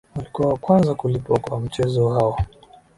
walikuwa 0.15 0.47
wa 0.49 0.57
kwanza 0.57 0.95
kulipwa 0.95 1.39
kwa 1.39 1.59
mchezo 1.59 2.05
wao 2.05 2.37